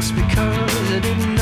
[0.00, 1.39] just because I didn't know.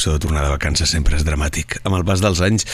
[0.00, 1.76] Això de tornar de vacances sempre és dramàtic.
[1.84, 2.64] Amb el pas dels anys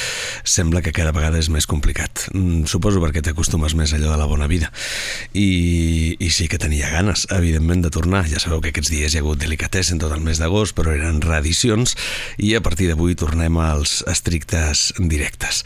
[0.47, 2.29] sembla que cada vegada és més complicat.
[2.33, 4.71] Mm, Suposo perquè t'acostumes més allò de la bona vida.
[5.35, 8.25] I, I sí que tenia ganes, evidentment, de tornar.
[8.31, 11.19] Ja sabeu que aquests dies hi ha hagut delicatessen tot el mes d'agost, però eren
[11.25, 11.97] reedicions
[12.39, 15.65] i a partir d'avui tornem als estrictes directes.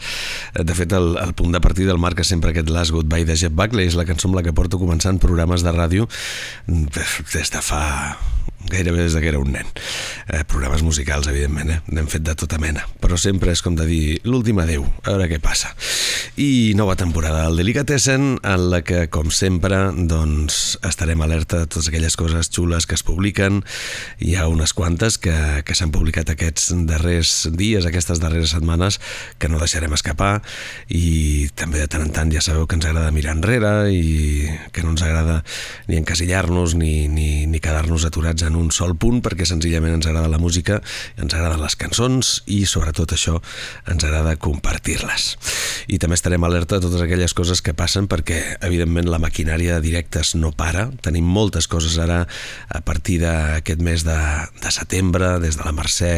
[0.57, 3.53] De fet, el, el punt de partida el marca sempre aquest Last Goodbye de Jeff
[3.53, 6.09] Buckley, és la cançó amb la que porto començant programes de ràdio
[6.65, 6.89] mm,
[7.35, 7.83] des de fa
[8.69, 9.67] gairebé des que era un nen.
[10.27, 11.79] Eh, programes musicals, evidentment, eh?
[11.91, 15.29] n'hem fet de tota mena, però sempre és com de dir l'últim adeu, a veure
[15.31, 15.73] què passa.
[16.41, 21.89] I nova temporada del Delicatessen, en la que, com sempre, doncs, estarem alerta de totes
[21.91, 23.61] aquelles coses xules que es publiquen.
[24.19, 25.35] Hi ha unes quantes que,
[25.67, 28.99] que s'han publicat aquests darrers dies, aquestes darreres setmanes,
[29.37, 30.39] que no deixarem escapar,
[30.87, 34.83] i també de tant en tant ja sabeu que ens agrada mirar enrere i que
[34.85, 35.41] no ens agrada
[35.87, 40.31] ni encasillar-nos ni, ni, ni quedar-nos aturats en un sol punt perquè senzillament ens agrada
[40.31, 40.79] la música,
[41.17, 43.37] ens agraden les cançons i sobretot això
[43.91, 45.27] ens agrada compartir-les.
[45.91, 49.85] I també estarem alerta de totes aquelles coses que passen perquè evidentment la maquinària de
[49.87, 52.23] directes no para, tenim moltes coses ara
[52.69, 54.17] a partir d'aquest mes de,
[54.61, 56.15] de setembre, des de la Mercè,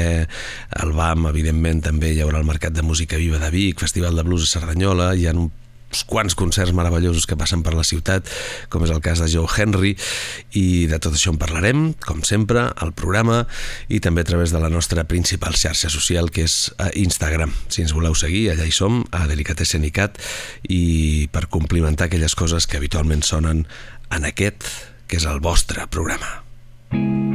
[0.84, 4.26] el BAM, evidentment també hi haurà el Mercat de Música Viva de Vic, Festival de
[4.28, 5.52] Blues a Cerdanyola, hi ha un
[5.94, 8.26] uns quants concerts meravellosos que passen per la ciutat,
[8.74, 9.94] com és el cas de Joe Henry,
[10.58, 13.44] i de tot això en parlarem, com sempre, al programa
[13.94, 17.54] i també a través de la nostra principal xarxa social, que és a Instagram.
[17.70, 20.18] Si ens voleu seguir, allà hi som, a Delicatessen i Cat,
[20.66, 23.68] i per complimentar aquelles coses que habitualment sonen
[24.14, 24.66] en aquest,
[25.08, 26.42] que és el vostre programa.
[26.94, 27.33] Why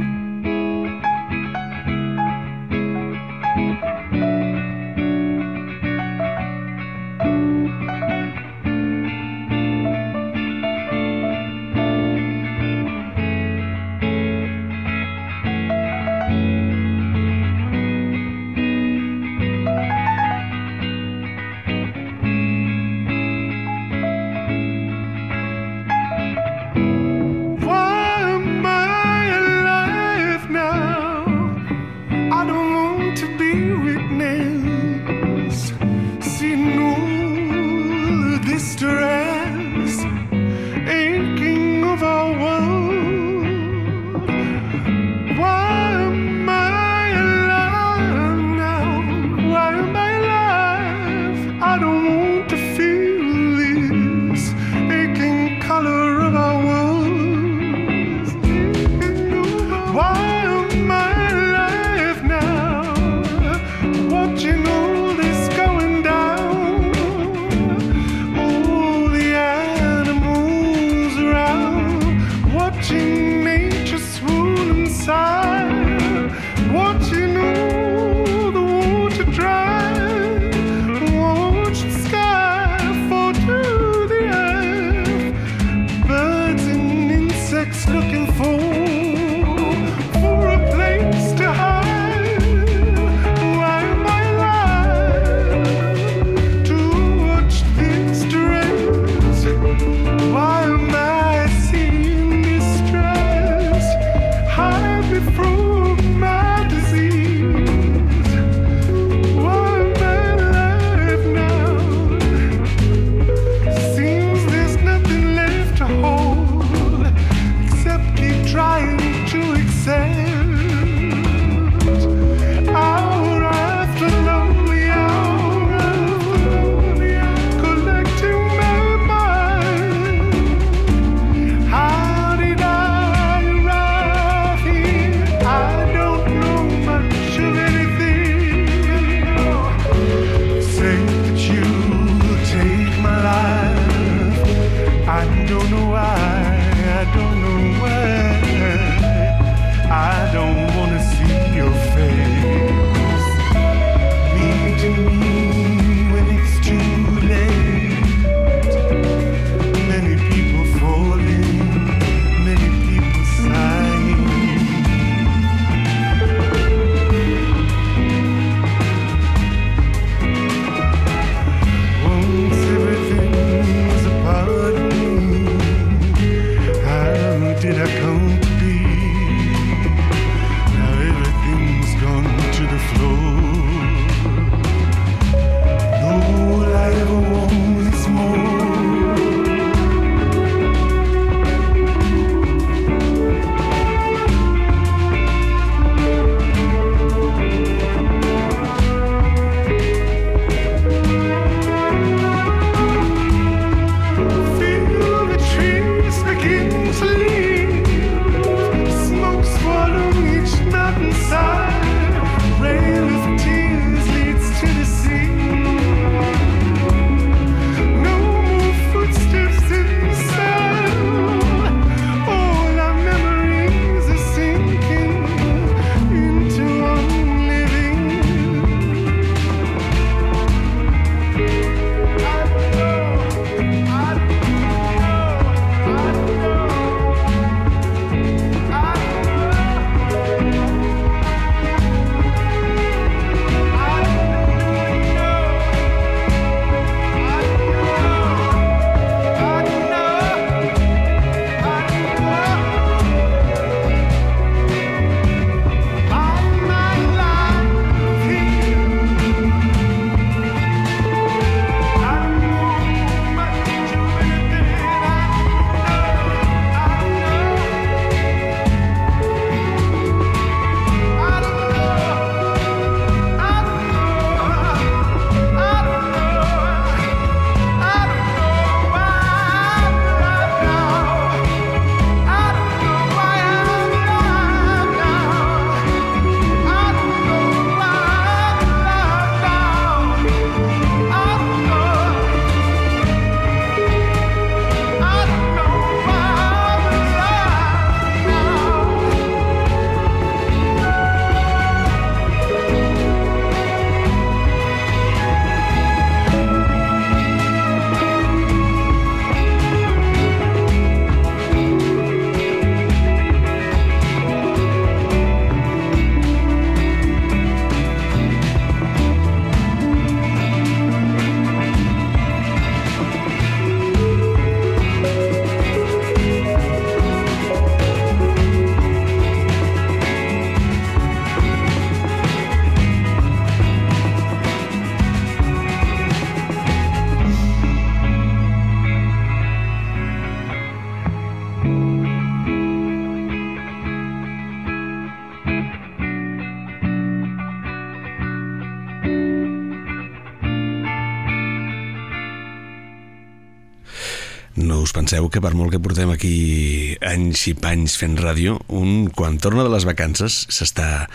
[355.33, 359.73] que per molt que portem aquí anys i panys fent ràdio, un quan torna de
[359.73, 361.07] les vacances s'està...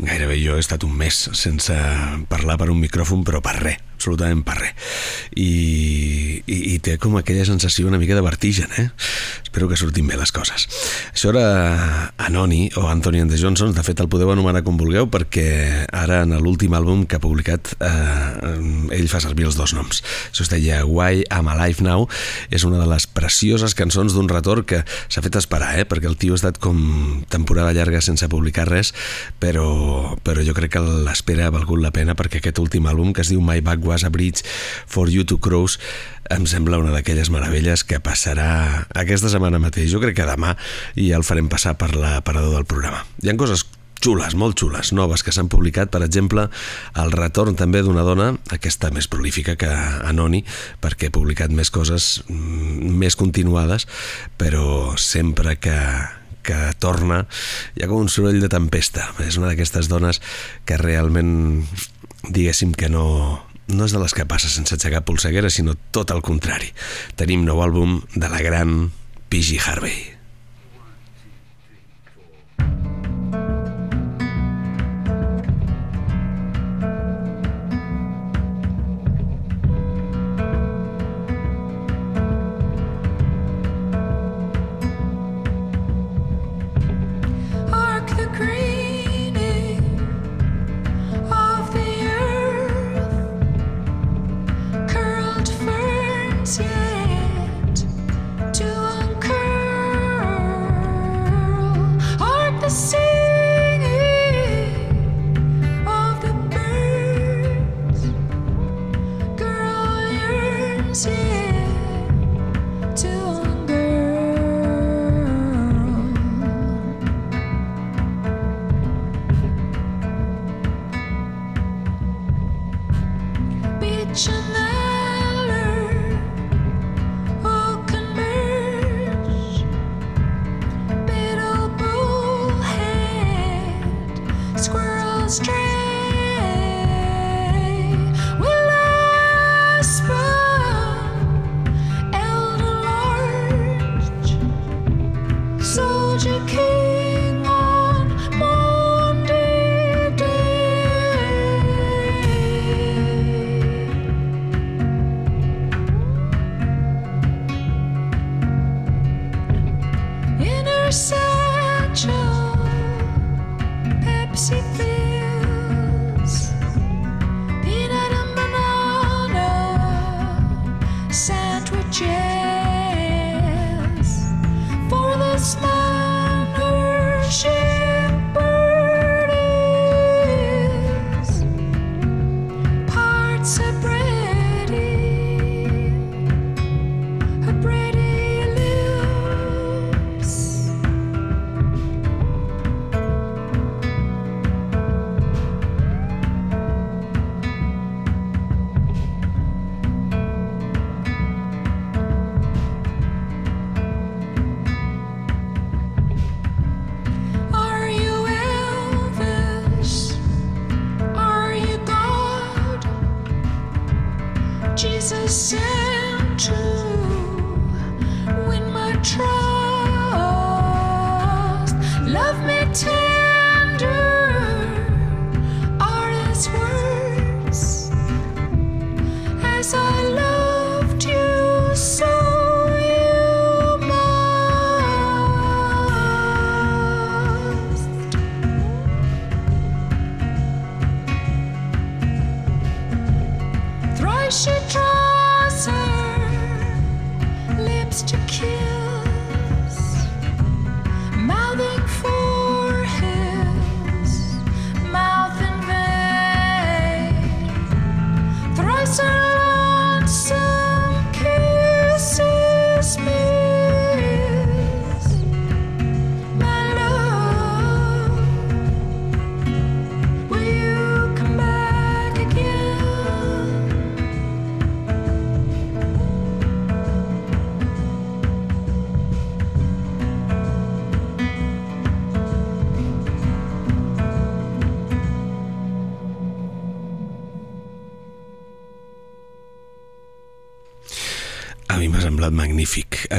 [0.00, 1.74] Gairebé jo he estat un mes sense
[2.30, 4.94] parlar per un micròfon, però per res, absolutament per res.
[5.36, 8.86] I, i, i té com aquella sensació una mica de vertigen, eh?
[9.50, 10.68] Espero que surtin bé les coses.
[11.10, 15.08] Això era Anoni o Anthony and the Johnsons, de fet el podeu anomenar com vulgueu
[15.10, 20.04] perquè ara en l'últim àlbum que ha publicat eh, ell fa servir els dos noms.
[20.30, 22.06] Això es deia Why I'm Alive Now,
[22.54, 25.88] és una de les precioses cançons d'un retorn que s'ha fet esperar, eh?
[25.90, 26.78] perquè el tio ha estat com
[27.34, 28.94] temporada llarga sense publicar res,
[29.42, 33.26] però, però jo crec que l'espera ha valgut la pena perquè aquest últim àlbum que
[33.26, 34.46] es diu My Back Was a Bridge
[34.86, 35.80] for You to Cross
[36.30, 39.90] em sembla una d'aquelles meravelles que passarà aquesta setmana mateix.
[39.90, 40.54] Jo crec que demà
[40.94, 43.02] i ja el farem passar per l'aparador del programa.
[43.22, 43.66] Hi ha coses
[44.00, 46.46] xules, molt xules, noves que s'han publicat, per exemple,
[47.02, 49.68] el retorn també d'una dona, aquesta més prolífica que
[50.08, 50.40] Anoni,
[50.80, 53.86] perquè ha publicat més coses mm, més continuades,
[54.40, 55.76] però sempre que,
[56.46, 57.24] que torna
[57.76, 59.10] hi ha com un soroll de tempesta.
[59.26, 60.22] És una d'aquestes dones
[60.64, 61.66] que realment,
[62.30, 63.04] diguéssim que no,
[63.74, 66.72] no és de les que passa sense aixecar polseguera, sinó tot el contrari.
[67.20, 68.90] Tenim nou àlbum de la gran
[69.30, 69.60] P.G.
[69.64, 70.19] Harvey.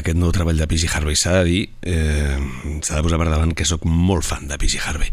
[0.02, 1.16] Aquest nou treball de PG Harvey.
[1.16, 2.38] S'ha de dir, eh,
[2.82, 5.12] s'ha de posar per davant que sóc molt fan de PG Harvey.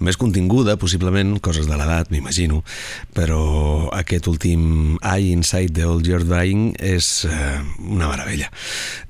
[0.00, 2.62] Més continguda, possiblement, coses de l'edat, m'imagino,
[3.16, 8.50] però aquest últim Eye Inside the Old You're Dying és eh, una meravella.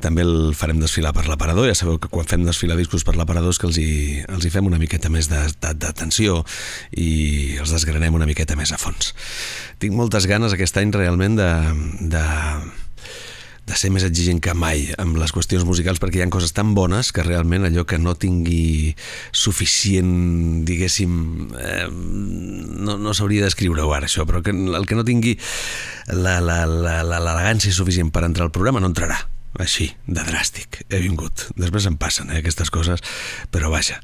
[0.00, 3.54] També el farem desfilar per l'aparador, ja sabeu que quan fem desfilar discos per l'aparador
[3.54, 3.90] és que els hi,
[4.28, 6.42] els hi fem una miqueta més d'atenció
[6.96, 9.12] i els desgranem una miqueta més a fons.
[9.82, 11.50] Tinc moltes ganes aquest any realment de,
[12.14, 12.26] de,
[13.66, 16.74] de ser més exigent que mai amb les qüestions musicals perquè hi ha coses tan
[16.78, 18.94] bones que realment allò que no tingui
[19.34, 21.14] suficient, diguéssim,
[21.58, 25.36] eh, no, no s'hauria d'escriure-ho ara això, però que, el que no tingui
[26.14, 29.18] l'elegància suficient per entrar al programa no entrarà
[29.62, 31.46] així, de dràstic, he vingut.
[31.56, 33.02] Després em passen, eh, aquestes coses,
[33.50, 34.00] però vaja.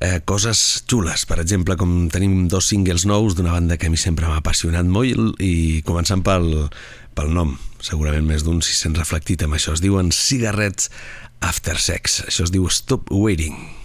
[0.00, 3.96] Eh, coses xules, per exemple, com tenim dos singles nous d'una banda que a mi
[3.96, 6.68] sempre m'ha apassionat molt i començant pel,
[7.14, 9.72] pel nom, segurament més d'un si s'han reflectit amb això.
[9.72, 10.90] Es diuen Cigarettes
[11.40, 12.22] After Sex.
[12.26, 13.77] Això es diu Stop Waiting.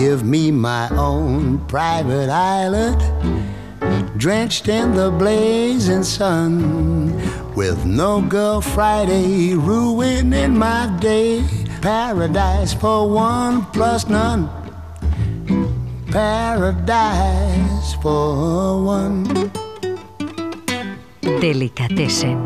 [0.00, 2.96] My own private island,
[4.16, 7.12] drenched in the blazing sun,
[7.54, 11.44] with no girl Friday ruining my day.
[11.82, 14.48] Paradise for one plus none.
[16.10, 19.50] Paradise for one.
[21.40, 22.38] Delicatessen.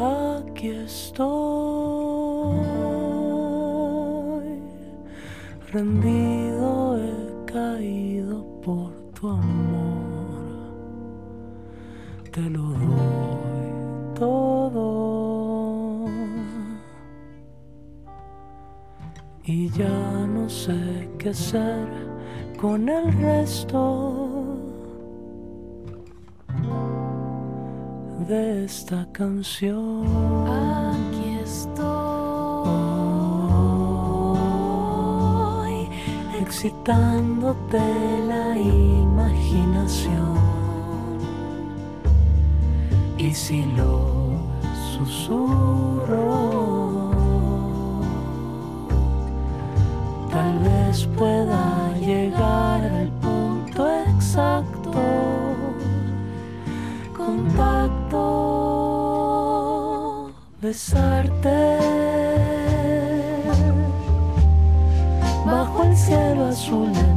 [0.00, 1.51] Aquí estoy,
[5.72, 10.52] rendido he caído por tu amor.
[12.30, 14.82] Te lo doy todo.
[19.44, 21.88] Y ya no sé qué hacer
[22.60, 24.42] con el resto.
[28.28, 30.06] de esta canción.
[30.46, 32.11] Aquí estoy,
[36.52, 37.80] excitándote
[38.28, 40.36] la imaginación.
[43.16, 44.36] Y si lo
[44.92, 46.20] susurro,
[50.30, 54.92] tal vez pueda llegar al punto exacto.
[57.16, 58.20] Contacto,
[60.60, 62.21] besarte
[65.52, 67.11] bajo el cielo azul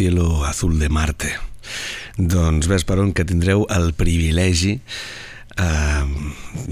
[0.00, 1.28] cielo azul de Marte.
[2.16, 4.78] Doncs ves per on que tindreu el privilegi
[5.60, 6.04] eh,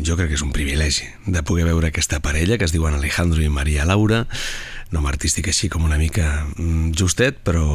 [0.01, 3.45] jo crec que és un privilegi de poder veure aquesta parella que es diuen Alejandro
[3.45, 4.23] i Maria Laura,
[4.97, 7.67] nom artístic així com una mica mm, justet, però,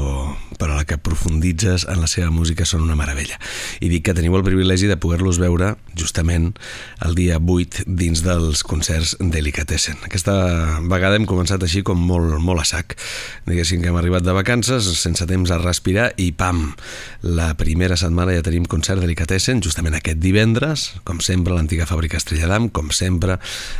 [0.59, 3.39] però la que profunditzes en la seva música són una meravella.
[3.83, 6.51] I dic que teniu el privilegi de poder-los veure justament
[7.05, 9.99] el dia 8 dins dels concerts Delicatessen.
[10.07, 10.33] Aquesta
[10.89, 12.97] vegada hem començat així com molt, molt a sac.
[13.47, 16.73] Diguéssim que hem arribat de vacances sense temps a respirar i pam,
[17.23, 22.19] la primera setmana ja tenim concert Delicatessen justament aquest divendres, com sempre a l'antiga fàbrica
[22.19, 23.37] Estrella d'Am, com sempre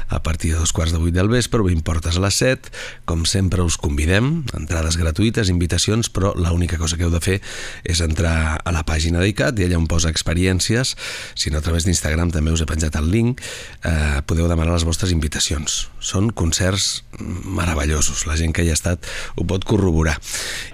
[0.10, 2.70] a partir de dos quarts de vuit del vespre, ho importes a les set,
[3.10, 6.34] com sempre us convidem, entrades gratuïtes, invitacions, però
[6.64, 7.42] l'única cosa que heu de fer
[7.84, 10.94] és entrar a la pàgina d'ICAT i allà on posa experiències,
[11.36, 13.42] si no a través d'Instagram també us he penjat el link,
[13.84, 15.90] eh, podeu demanar les vostres invitacions.
[16.00, 19.04] Són concerts meravellosos, la gent que hi ha estat
[19.36, 20.16] ho pot corroborar.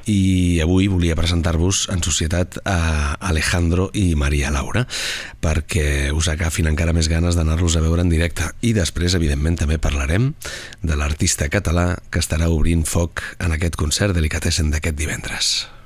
[0.06, 4.86] I avui volia presentar-vos en societat a Alejandro i Maria Laura,
[5.42, 8.46] perquè us agafin encara més ganes d'anar-los a veure en directe.
[8.62, 10.36] I després, evidentment, també parlarem
[10.86, 15.79] de l'artista català que estarà obrint foc en aquest concert Delicatessen d'aquest divendres.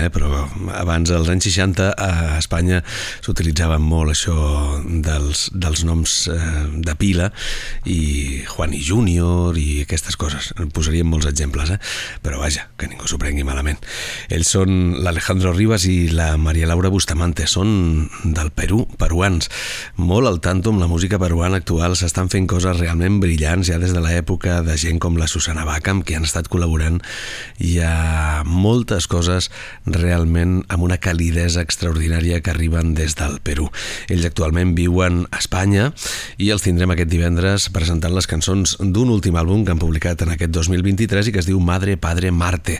[0.00, 0.10] Eh?
[0.12, 0.46] però
[0.76, 2.80] abans, als anys 60, a Espanya
[3.24, 4.36] s'utilitzaven molt això
[4.84, 6.38] dels, dels noms eh,
[6.82, 7.30] de pila
[7.88, 10.52] i Juan i Júnior i aquestes coses.
[10.58, 11.78] En posaríem molts exemples, eh?
[12.24, 13.80] però vaja, que ningú s'ho prengui malament.
[14.32, 19.50] Ells són l'Alejandro Rivas i la Maria Laura Bustamante, són del Perú, peruans.
[20.00, 23.94] Molt al tanto amb la música peruana actual, s'estan fent coses realment brillants ja des
[23.96, 27.00] de l'època de gent com la Susana Baca, amb qui han estat col·laborant.
[27.60, 29.50] Hi ha moltes coses
[29.84, 33.68] realment amb una calidesa extraordinària que arriben des del Perú.
[34.08, 35.90] Ells actualment viuen a Espanya
[36.40, 40.30] i els tindrem aquest divendres presentant les cançons d'un últim àlbum que han publicat en
[40.32, 42.78] aquest 2023 i que es diu Madre, Padre, Marte,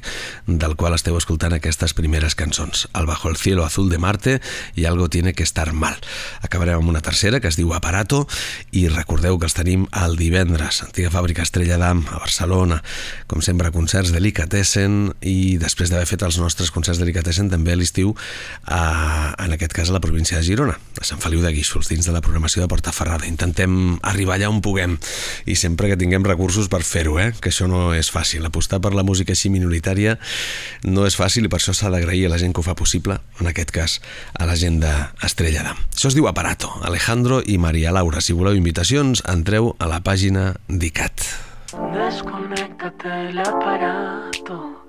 [0.48, 2.86] del qual esteu escoltant aquestes primeres cançons.
[2.96, 4.38] El Bajo el cielo azul de Marte
[4.80, 5.98] i Algo tiene que estar mal.
[6.40, 8.22] Acabarem amb una tercera que es diu Aparato
[8.72, 10.80] i recordeu que els tenim el divendres.
[10.86, 12.80] Antiga fàbrica Estrella d'Am a Barcelona,
[13.28, 18.16] com sempre concerts Delicatessen i després d'haver fet els nostres concerts Delicatessen també a l'estiu
[18.64, 22.16] en aquest cas a la província de Girona, a Sant Feliu de Guíxols, dins de
[22.16, 23.28] la programació de Portaferrada.
[23.28, 24.96] Intentem arribar allà on puguem
[25.46, 27.32] i sempre que tinguem recursos per fer-ho, eh?
[27.40, 28.46] que això no és fàcil.
[28.46, 30.16] Apostar per la música així minoritària
[30.84, 33.18] no és fàcil i per això s'ha d'agrair a la gent que ho fa possible,
[33.40, 33.98] en aquest cas
[34.38, 35.84] a la gent d'Estrella d'Am.
[35.94, 38.20] Això es diu Aparato, Alejandro i Maria Laura.
[38.20, 41.28] Si voleu invitacions, entreu a la pàgina d'ICAT.
[41.94, 44.82] Desconéctate del aparato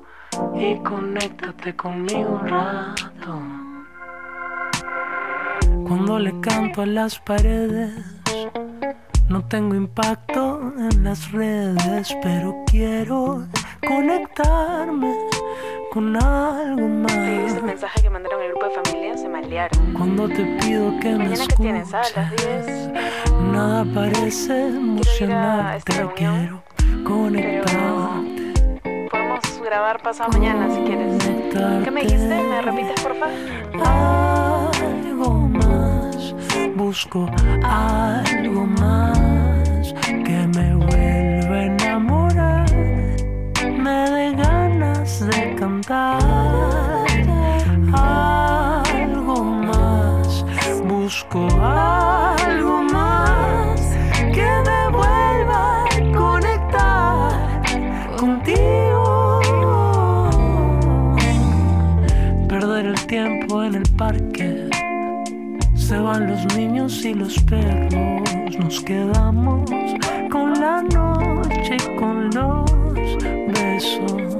[0.55, 3.41] y conéctate conmigo un rato.
[5.88, 8.20] Cuando le canto a las paredes,
[9.32, 13.43] no tengo impacto en las redes, pero quiero
[13.88, 15.13] conectarme
[15.93, 17.63] con algo Sí, ese más.
[17.63, 19.93] mensaje que mandaron el grupo de familia se malearon.
[19.93, 21.97] Cuando te pido que me Mañana que tienes, ¿ah?
[21.99, 22.91] a las escuches, 10.
[23.51, 28.53] nada parece esta emocionarte, reunión, quiero conectarte.
[29.09, 31.23] Podemos grabar pasado mañana si quieres.
[31.84, 32.27] ¿Qué me dijiste?
[32.43, 33.27] ¿Me repites, porfa?
[33.27, 34.51] más,
[36.92, 37.26] busco
[37.64, 39.94] algo más
[40.26, 42.70] que me vuelva a enamorar,
[43.86, 46.20] me dé ganas de cantar.
[47.94, 50.46] Algo más,
[50.86, 52.11] busco algo
[65.92, 68.24] Se van los niños y los perros.
[68.58, 69.70] Nos quedamos
[70.32, 72.72] con la noche y con los
[73.50, 74.38] besos.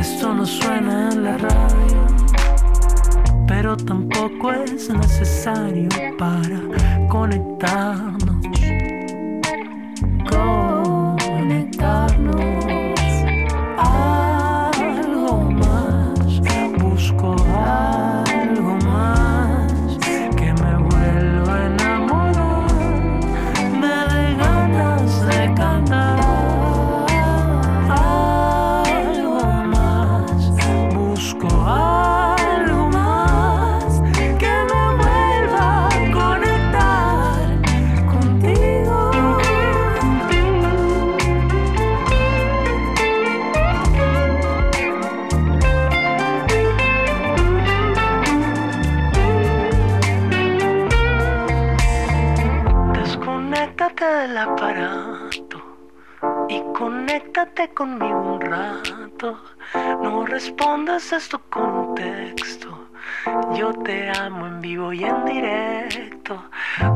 [0.00, 2.06] Esto no suena en la radio,
[3.46, 8.23] pero tampoco es necesario para conectarnos.
[57.54, 59.38] Conéctate conmigo un rato.
[60.02, 62.88] No respondas a tu contexto.
[63.56, 66.42] Yo te amo en vivo y en directo.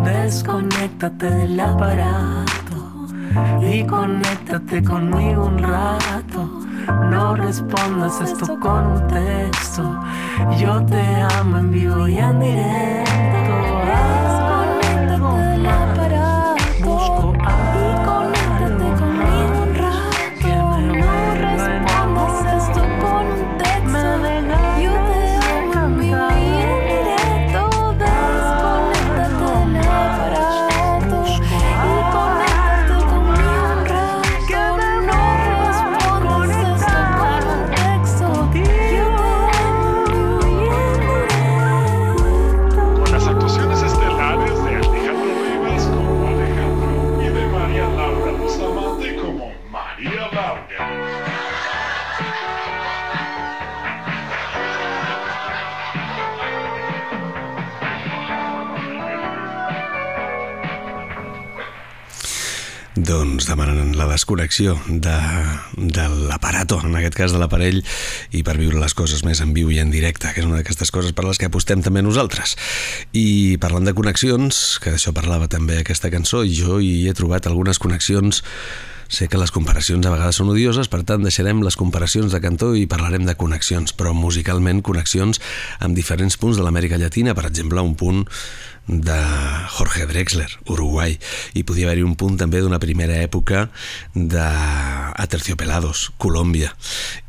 [0.05, 3.07] Desconéctate del aparato
[3.61, 6.47] y conéctate conmigo un rato.
[7.11, 10.01] No respondas a tu contexto.
[10.59, 11.03] Yo te
[11.39, 13.88] amo en vivo y en directo.
[64.29, 65.17] Desconnexió de,
[65.77, 67.81] de l'aparato, en aquest cas de l'aparell,
[68.37, 70.93] i per viure les coses més en viu i en directe, que és una d'aquestes
[70.93, 72.59] coses per les que apostem també nosaltres.
[73.17, 77.49] I parlant de connexions, que d'això parlava també aquesta cançó, i jo hi he trobat
[77.49, 78.45] algunes connexions
[79.09, 82.75] Sé que les comparacions a vegades són odioses, per tant deixarem les comparacions de cantó
[82.77, 85.41] i parlarem de connexions, però musicalment connexions
[85.81, 88.27] amb diferents punts de l'Amèrica Llatina, per exemple, un punt
[88.89, 89.19] de
[89.77, 91.19] Jorge Drexler, Uruguai,
[91.55, 93.67] i podia haver-hi un punt també d'una primera època
[94.15, 94.47] de
[95.21, 96.73] Aterciopelados, Colòmbia,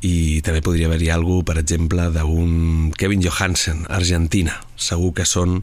[0.02, 4.56] i també podria haver-hi alguna per exemple, d'un Kevin Johansen, Argentina.
[4.80, 5.60] Segur que són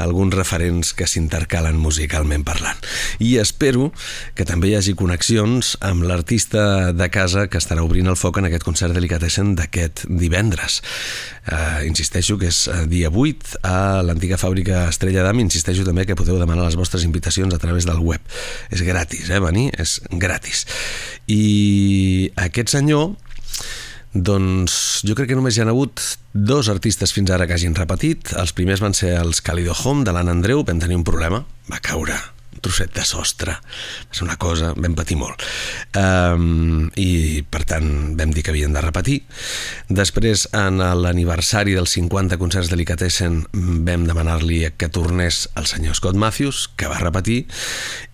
[0.00, 2.78] alguns referents que s'intercalen musicalment parlant.
[3.18, 3.90] I espero
[4.36, 8.48] que també hi hagi connexions amb l'artista de casa que estarà obrint el foc en
[8.50, 10.80] aquest concert Delicatessen d'aquest divendres.
[11.50, 16.16] Uh, insisteixo que és eh, dia 8 a l'antiga fàbrica Estrella d'Am, insisteixo també que
[16.18, 18.20] podeu demanar les vostres invitacions a través del web.
[18.70, 19.70] És gratis, eh, venir?
[19.80, 20.66] És gratis.
[21.26, 23.16] I aquest senyor
[24.14, 26.02] doncs jo crec que només hi ha hagut
[26.32, 28.34] dos artistes fins ara que hagin repetit.
[28.40, 31.82] Els primers van ser els Calido Home de l'Anna Andreu, vam tenir un problema, va
[31.84, 32.18] caure
[32.60, 33.54] trosset de sostre,
[34.10, 35.42] ser una cosa, vam patir molt.
[35.96, 39.20] Um, I per tant vam dir que havien de repetir.
[39.88, 43.44] Després, en l'aniversari dels 50 concerts Delicatessen,
[43.86, 47.44] vam demanar-li que tornés el senyor Scott Matthews, que va repetir,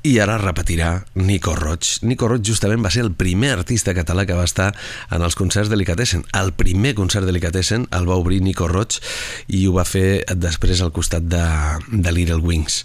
[0.07, 1.89] i ara repetirà Nico Roig.
[2.07, 4.69] Nico Roig justament va ser el primer artista català que va estar
[5.11, 6.23] en els concerts Delicatessen.
[6.37, 9.01] El primer concert Delicatessen el va obrir Nico Roig
[9.49, 11.43] i ho va fer després al costat de,
[11.91, 12.85] de Little Wings.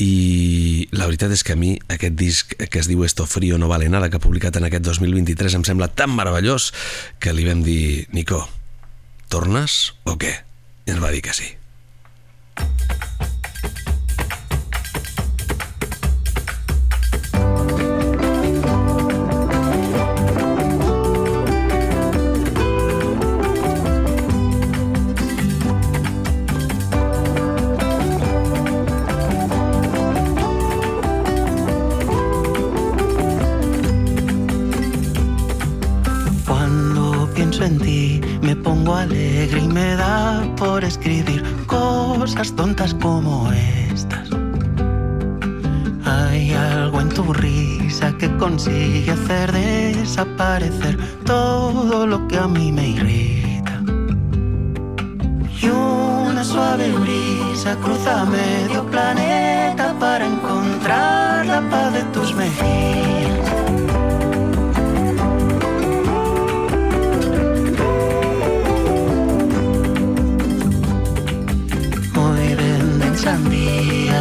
[0.00, 3.68] I la veritat és que a mi aquest disc que es diu Esto frío no
[3.68, 6.72] vale nada que ha publicat en aquest 2023 em sembla tan meravellós
[7.18, 8.44] que li vam dir Nico,
[9.28, 10.34] tornes o què?
[10.86, 11.56] I ens va dir que sí.
[12.56, 13.09] Cuando
[39.40, 43.50] alegre y me da por escribir cosas tontas como
[43.90, 44.28] estas.
[46.04, 52.88] Hay algo en tu risa que consigue hacer desaparecer todo lo que a mí me
[52.88, 53.82] irrita.
[55.62, 62.79] Y una suave brisa cruza medio planeta para encontrar la paz de tus mejillas.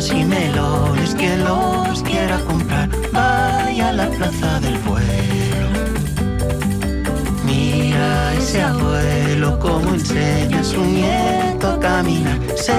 [0.07, 5.67] Y melones, quien los quiera comprar, vaya a la plaza del pueblo.
[7.43, 12.77] Mira ese abuelo como enseña a su nieto a caminar, se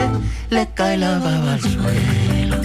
[0.49, 2.57] le cae la baba al suelo.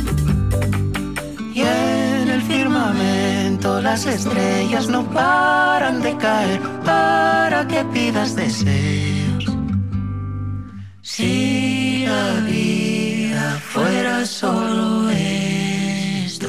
[1.54, 9.46] Y en el firmamento las estrellas no paran de caer para que pidas deseos.
[11.02, 13.05] Si la vida
[14.26, 16.48] solo esto,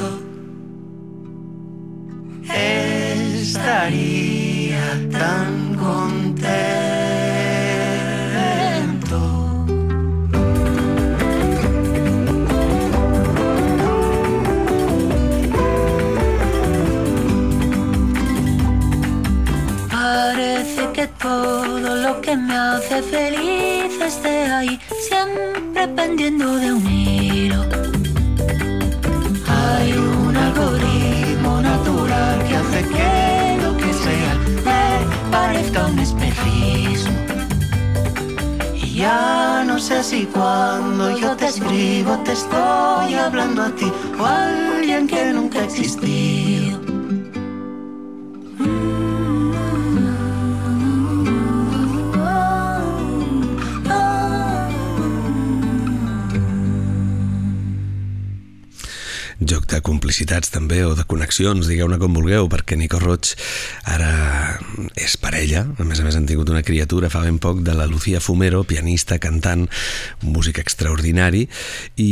[3.35, 4.79] estaría
[5.11, 6.47] tan contento.
[19.91, 27.16] Parece que todo lo que me hace feliz esté ahí, siempre pendiendo de un
[32.57, 34.35] hace que lo que sea
[34.65, 37.19] me parezca un espejismo.
[38.75, 44.25] Y ya no sé si cuando yo te escribo te estoy hablando a ti o
[44.25, 46.96] a alguien que nunca ha existido.
[59.71, 63.33] De complicitats també o de connexions, digueu-ne com vulgueu, perquè Nico Roig
[63.89, 64.11] ara
[64.99, 67.89] és parella, a més a més han tingut una criatura fa ben poc de la
[67.91, 69.67] Lucía Fumero, pianista, cantant,
[70.23, 71.47] músic extraordinari
[72.03, 72.11] i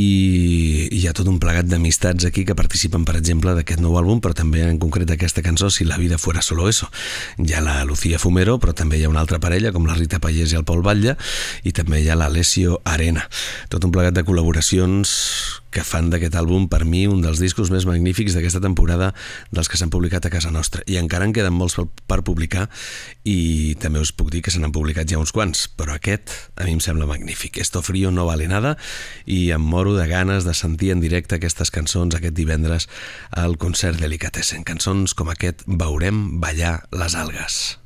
[0.92, 4.36] hi ha tot un plegat d'amistats aquí que participen, per exemple, d'aquest nou àlbum, però
[4.36, 6.90] també en concret d'aquesta cançó Si la vida fuera solo eso.
[7.38, 10.20] Hi ha la Lucía Fumero, però també hi ha una altra parella, com la Rita
[10.20, 11.16] Pallés i el Pol Batlle,
[11.64, 13.24] i també hi ha l'Alessio Arena.
[13.72, 17.86] Tot un plegat de col·laboracions que fan d'aquest àlbum, per mi, un dels discos més
[17.88, 19.10] magnífics d'aquesta temporada
[19.50, 20.84] dels que s'han publicat a casa nostra.
[20.86, 22.68] I encara en queden molts per, per publicar
[23.26, 26.68] i també us puc dir que se n'han publicat ja uns quants, però aquest a
[26.68, 27.58] mi em sembla magnífic.
[27.58, 28.76] Esto frío no vale nada
[29.26, 32.88] i em moro de ganes de sentir en directe aquestes cançons aquest divendres
[33.30, 34.64] al concert Delicatessen.
[34.64, 37.83] Cançons com aquest Veurem ballar les algues.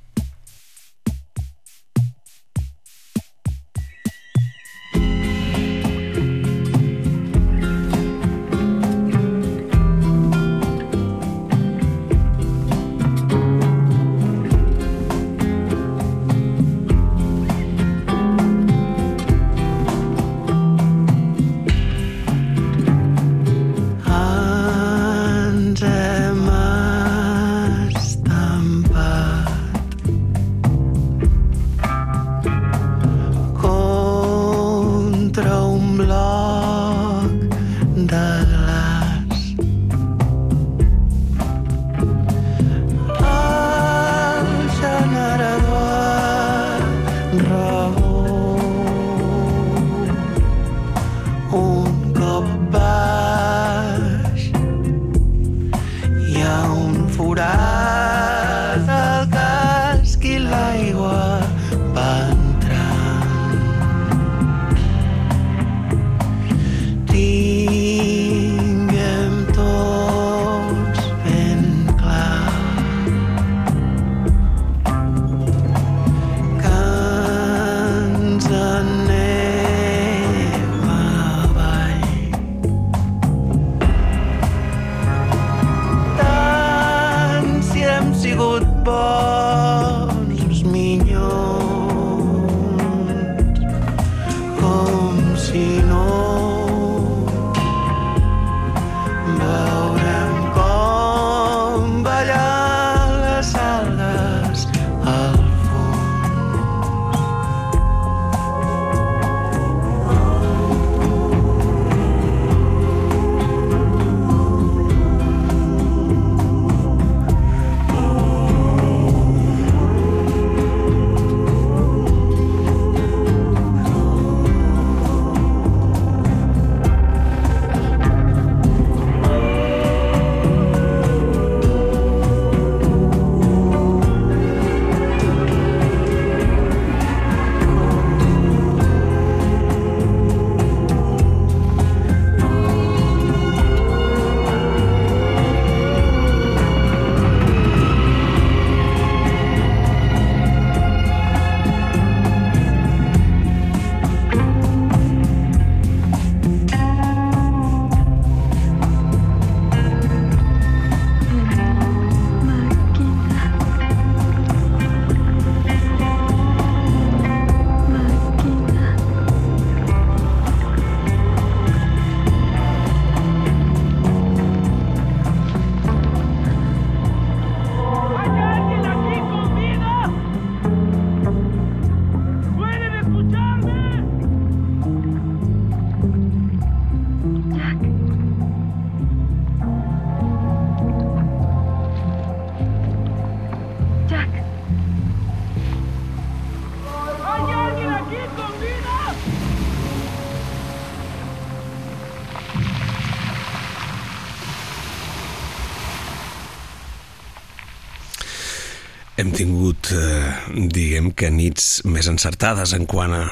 [209.38, 210.32] Tingut, eh,
[210.74, 213.22] diguem que nits més encertades en quant a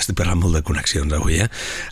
[0.00, 1.48] estic parlant molt de connexions avui, eh?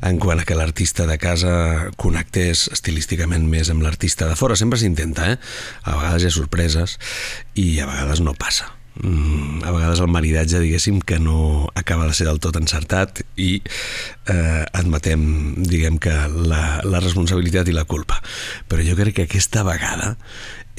[0.09, 1.53] En quant a que l'artista de casa
[2.01, 4.57] connectés estilísticament més amb l'artista de fora.
[4.57, 5.39] Sempre s'intenta, eh?
[5.85, 6.99] A vegades hi ha sorpreses
[7.55, 8.80] i a vegades no passa.
[9.03, 13.63] Mm, a vegades el maridatge, diguéssim, que no acaba de ser del tot encertat i
[14.29, 15.23] eh, admetem,
[15.65, 18.21] diguem que la, la responsabilitat i la culpa.
[18.69, 20.17] Però jo crec que aquesta vegada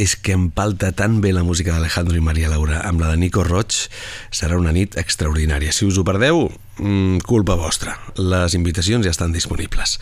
[0.01, 3.43] és que empalta tan bé la música d'Alejandro i Maria Laura amb la de Nico
[3.45, 3.73] Roig,
[4.33, 5.73] serà una nit extraordinària.
[5.73, 6.47] Si us ho perdeu,
[6.77, 7.97] mm, culpa vostra.
[8.17, 9.99] Les invitacions ja estan disponibles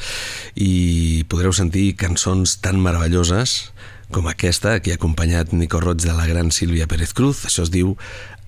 [0.56, 3.72] i podreu sentir cançons tan meravelloses
[4.12, 7.46] com aquesta que ha acompanyat Nico Roig de la gran Sílvia Pérez Cruz.
[7.46, 7.96] Això es diu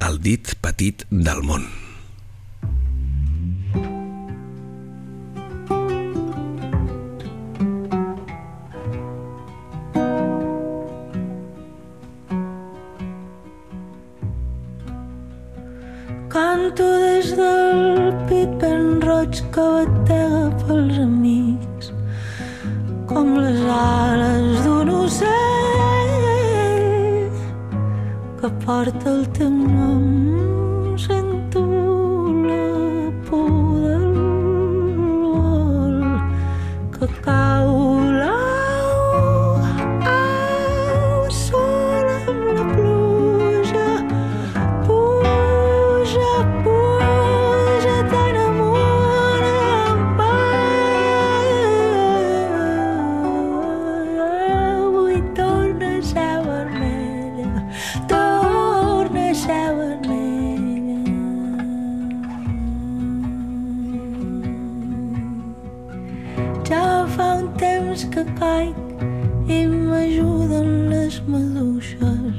[0.01, 1.69] El dit petit del món.
[16.31, 21.91] Canto des del pit ben roig que batega pels amics.
[23.11, 25.50] com les ales d'un ocell
[28.41, 30.97] que porta el teu nom.
[30.97, 31.61] Sento
[32.47, 33.60] la por
[68.21, 68.75] que caic
[69.49, 72.35] i m'ajuden les maduixes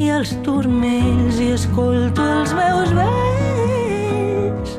[0.00, 4.70] i els turmells i escolto els meus vells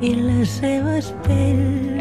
[0.00, 1.95] i les seves pells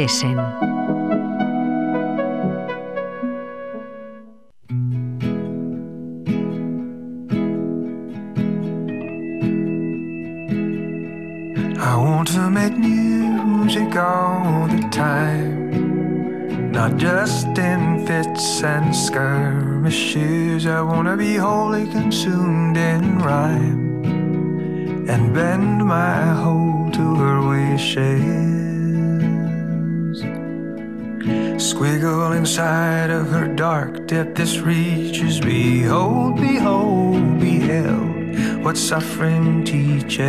[0.00, 0.38] Delicatessen.
[11.78, 20.66] I want to make music all the time, not just in fits and skirmishes.
[20.66, 24.02] I want to be wholly consumed in rhyme
[25.10, 28.59] and bend my whole to her wishes.
[31.80, 35.40] Squiggle inside of her dark depth, this reaches.
[35.40, 40.20] Behold, behold, beheld what suffering teaches.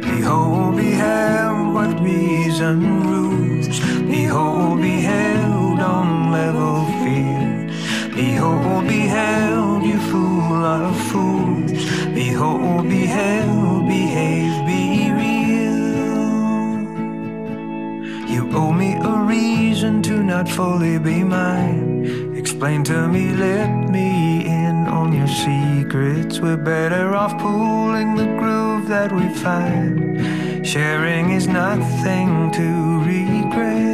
[0.00, 3.80] Behold, beheld what reason rules.
[4.06, 8.14] Behold, beheld on level field.
[8.14, 11.72] Behold, beheld, you fool of fools.
[12.14, 14.59] Behold, beheld, behave,
[18.52, 22.34] owe me a reason to not fully be mine.
[22.36, 26.40] Explain to me, let me in on your secrets.
[26.40, 30.66] We're better off pooling the groove that we find.
[30.66, 33.90] Sharing is nothing to regret.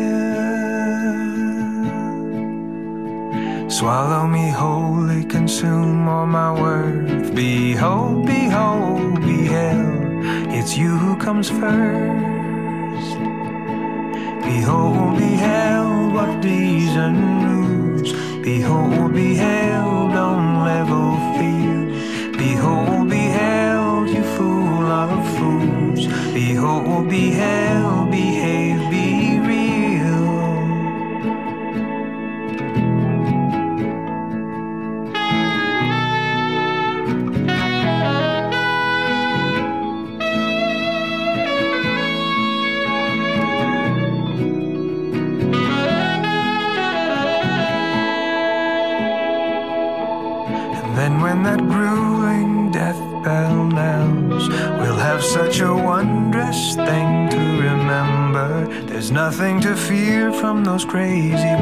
[3.71, 7.35] Swallow me wholly, consume all my worth.
[7.35, 12.36] Behold, behold, beheld, it's you who comes first.
[14.57, 17.15] Behold, beheld what reason
[17.47, 18.13] rules.
[18.43, 22.39] Behold, beheld on level field.
[22.39, 26.07] Behold, beheld, you fool of fools.
[26.33, 27.76] Behold, beheld,
[60.41, 61.56] from those crazy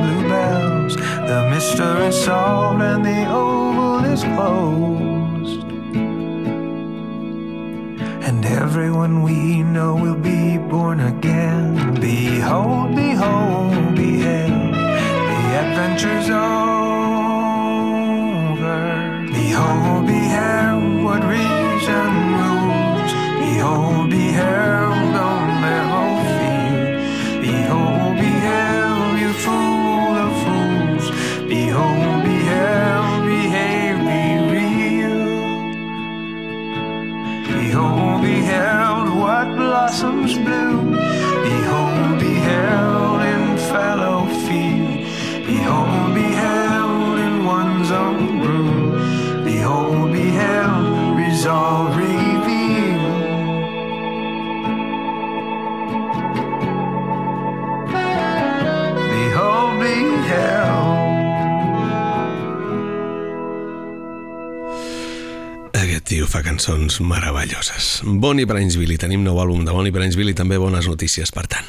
[66.65, 68.01] cançons meravelloses.
[68.05, 71.67] Bonnie Brainsville, tenim nou àlbum de Bonnie Brainsville i també bones notícies, per tant.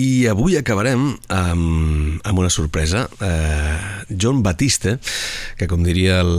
[0.00, 3.04] I avui acabarem amb, amb una sorpresa.
[3.20, 4.96] Eh, John Batiste,
[5.58, 6.32] que com diria el,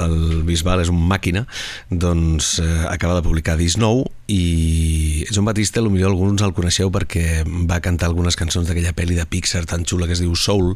[0.00, 1.44] el Bisbal és un màquina,
[1.90, 7.42] doncs eh, acaba de publicar disc nou i John Batiste potser alguns el coneixeu perquè
[7.68, 10.74] va cantar algunes cançons d'aquella pel·li de Pixar tan xula que es diu Soul,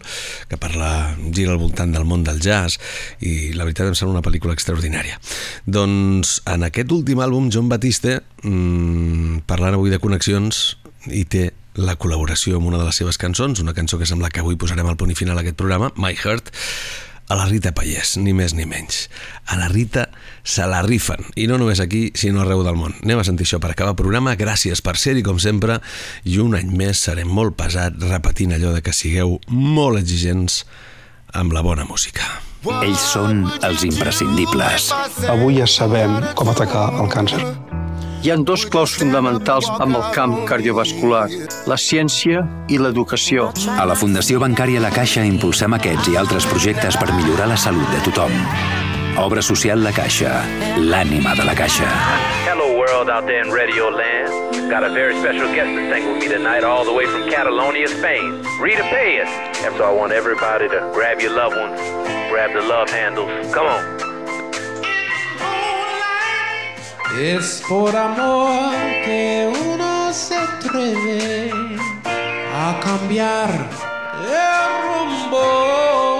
[0.48, 2.78] que parla, gira al voltant del món del jazz
[3.20, 5.20] i la veritat em sembla una pel·lícula extraordinària.
[5.66, 10.76] Doncs en aquest últim àlbum John Batiste, mmm, parlant avui de connexions,
[11.06, 14.40] i té la col·laboració amb una de les seves cançons, una cançó que sembla que
[14.40, 16.50] avui posarem al punt i final a aquest programa, My Heart,
[17.28, 19.06] a la Rita Pallès, ni més ni menys.
[19.50, 20.06] A la Rita
[20.46, 22.94] se la rifen, i no només aquí, sinó arreu del món.
[23.02, 24.36] Anem a sentir això per acabar el programa.
[24.38, 25.80] Gràcies per ser-hi, com sempre,
[26.24, 30.64] i un any més serem molt pesat repetint allò de que sigueu molt exigents
[31.34, 32.26] amb la bona música.
[32.66, 34.90] Ells són els imprescindibles.
[35.30, 37.42] Avui ja sabem com atacar el càncer.
[38.22, 41.26] Hi han dos claus fonamentals amb el camp cardiovascular,
[41.70, 42.42] la ciència
[42.72, 43.50] i l'educació.
[43.76, 47.86] A la Fundació Bancària La Caixa impulsem aquests i altres projectes per millorar la salut
[47.92, 48.34] de tothom.
[49.22, 50.32] Obra social La Caixa,
[50.80, 51.88] l'ànima de la Caixa.
[52.48, 54.70] Hello, world out there in Radio Land.
[54.70, 57.88] Got a very special guest to sing with me tonight, all the way from Catalonia,
[57.88, 58.42] Spain.
[58.60, 59.30] Rita Payas.
[59.64, 61.80] And so I want everybody to grab your loved ones,
[62.28, 63.30] grab the love handles.
[63.54, 64.05] Come on.
[67.18, 71.50] Es por amor que uno se atreve
[72.54, 73.48] a cambiar
[74.20, 76.18] el rumbo.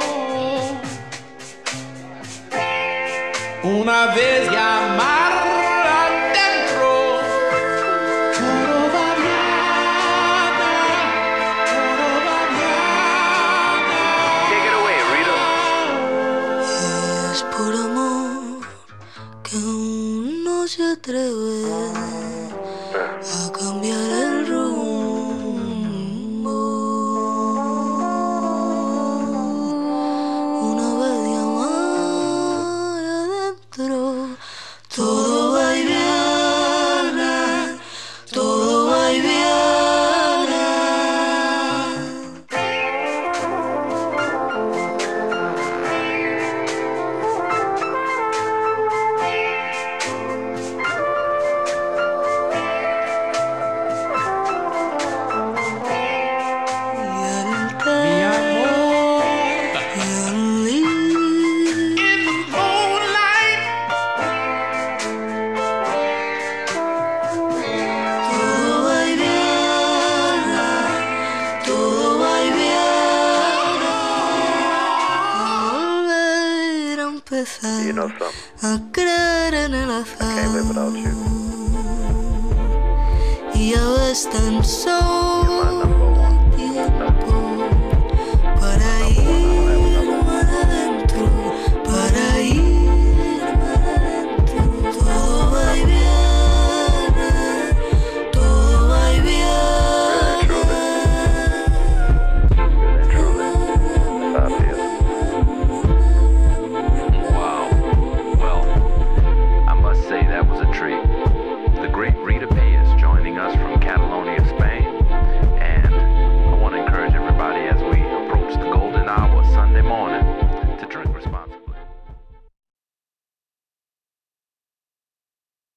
[3.63, 5.36] Una vez llamar
[21.07, 21.46] through.